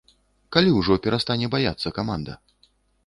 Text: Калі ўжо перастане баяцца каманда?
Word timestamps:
Калі 0.55 0.71
ўжо 0.79 0.97
перастане 1.03 1.49
баяцца 1.57 1.93
каманда? 1.99 2.33